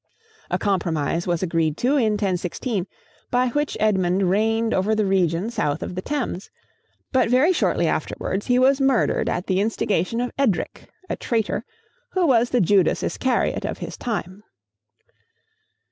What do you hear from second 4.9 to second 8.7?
the region south of the Thames; but very shortly afterwards he